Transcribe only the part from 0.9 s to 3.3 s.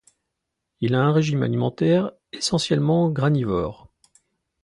a un régime alimentaire essentiellement